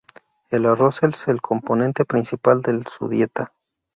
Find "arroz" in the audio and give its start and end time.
0.65-1.03